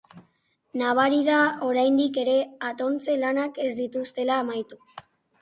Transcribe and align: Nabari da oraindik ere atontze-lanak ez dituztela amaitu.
Nabari 0.81 1.19
da 1.27 1.41
oraindik 1.67 2.17
ere 2.23 2.39
atontze-lanak 2.71 3.61
ez 3.67 3.71
dituztela 3.83 4.41
amaitu. 4.47 4.83